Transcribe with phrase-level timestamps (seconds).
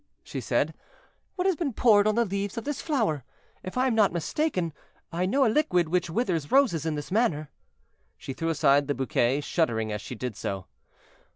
[0.23, 0.73] she said;
[1.35, 3.23] "what has been poured on the leaves of this flower?
[3.61, 4.73] If I am not mistaken,
[5.11, 7.51] I know a liquid which withers roses in this manner."
[8.17, 10.65] She threw aside the bouquet, shuddering as she did so.